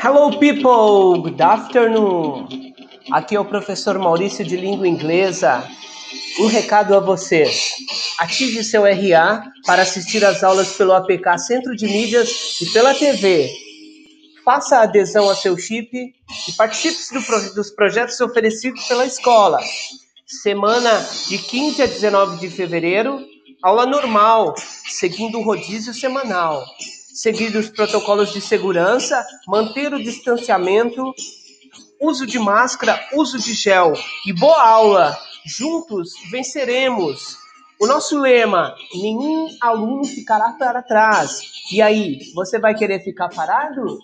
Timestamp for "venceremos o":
36.30-37.86